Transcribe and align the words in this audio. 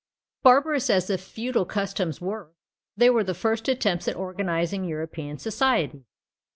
Barbarous 0.41 0.89
as 0.89 1.05
the 1.05 1.19
feudal 1.19 1.63
customs 1.63 2.19
were, 2.19 2.53
they 2.97 3.11
were 3.11 3.23
the 3.23 3.35
first 3.35 3.67
attempts 3.69 4.07
at 4.07 4.15
organising 4.15 4.83
European 4.83 5.37
society. 5.37 6.05